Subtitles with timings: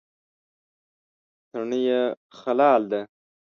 [1.49, 2.01] تڼۍ یې
[2.39, 3.01] خلال ده.